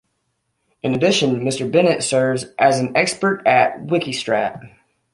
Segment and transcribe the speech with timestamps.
[0.81, 1.71] In addition, Mr.
[1.71, 4.59] Bennett serves as an Expert at Wikistrat.